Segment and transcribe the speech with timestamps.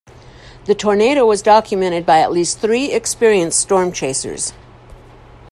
[0.65, 4.51] The tornado was documented by at least three experienced storm chasers.